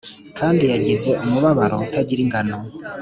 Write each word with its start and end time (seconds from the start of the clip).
kandi 0.37 0.63
yagize 0.73 1.11
umubabaro 1.23 1.75
utagira 1.85 2.21
ingano, 2.25 2.57